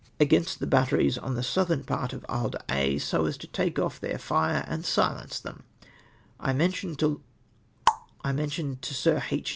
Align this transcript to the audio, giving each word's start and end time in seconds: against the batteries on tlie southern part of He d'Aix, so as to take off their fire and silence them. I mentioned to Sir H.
against 0.19 0.59
the 0.59 0.65
batteries 0.65 1.15
on 1.19 1.35
tlie 1.35 1.43
southern 1.45 1.83
part 1.83 2.11
of 2.11 2.21
He 2.27 2.49
d'Aix, 2.69 3.03
so 3.03 3.27
as 3.27 3.37
to 3.37 3.45
take 3.45 3.77
off 3.77 3.99
their 3.99 4.17
fire 4.17 4.65
and 4.67 4.83
silence 4.83 5.39
them. 5.39 5.61
I 6.39 6.53
mentioned 6.53 6.97
to 6.97 7.19
Sir 8.95 9.23
H. 9.29 9.49